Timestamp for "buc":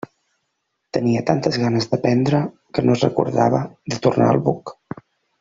4.51-4.75